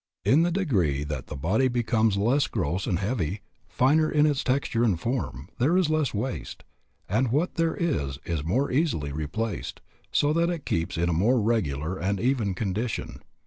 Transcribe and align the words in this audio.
In 0.25 0.41
the 0.41 0.49
degree 0.49 1.03
that 1.03 1.27
the 1.27 1.35
body 1.35 1.67
thus 1.67 1.73
becomes 1.73 2.17
less 2.17 2.47
gross 2.47 2.87
and 2.87 2.97
heavy, 2.97 3.41
finer 3.67 4.09
in 4.09 4.25
its 4.25 4.43
texture 4.43 4.83
and 4.83 4.99
form, 4.99 5.47
is 5.51 5.55
there 5.59 5.77
less 5.77 6.11
waste, 6.11 6.63
and 7.07 7.27
what 7.31 7.53
there 7.53 7.75
is 7.75 8.17
is 8.25 8.43
more 8.43 8.71
easily 8.71 9.11
replaced, 9.11 9.79
so 10.11 10.33
that 10.33 10.49
it 10.49 10.65
keeps 10.65 10.97
in 10.97 11.07
a 11.07 11.13
more 11.13 11.39
regular 11.39 11.99
and 11.99 12.19
even 12.19 12.55
condition. 12.55 13.21